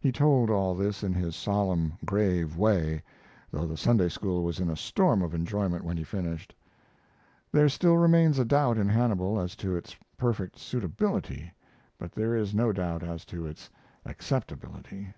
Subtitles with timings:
[0.00, 3.02] He told all this in his solemn, grave way,
[3.50, 6.54] though the Sunday school was in a storm of enjoyment when he finished.
[7.52, 11.52] There still remains a doubt in Hannibal as to its perfect suitability,
[11.98, 13.68] but there is no doubt as to its
[14.06, 15.12] acceptability.